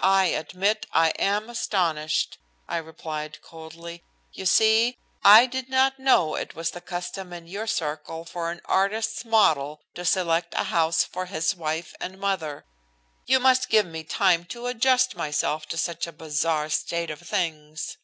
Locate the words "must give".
13.40-13.84